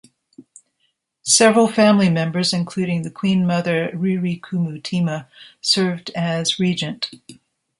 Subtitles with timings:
[1.21, 5.27] Several family members, including the Queen Mother Ririkumutima,
[5.61, 7.11] served as regent.